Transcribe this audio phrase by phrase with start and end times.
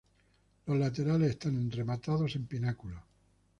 [0.65, 3.03] Los laterales están rematados en pináculos.